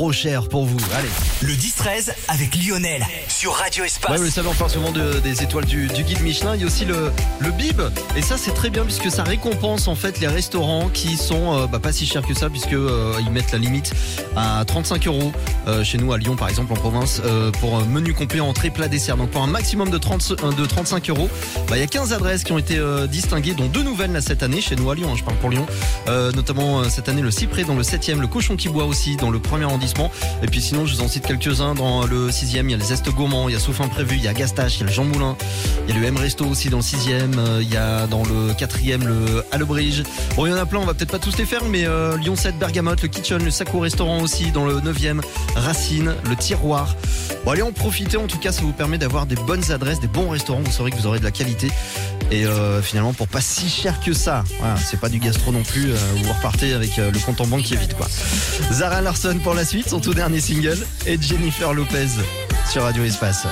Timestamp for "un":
17.76-17.84, 19.42-19.48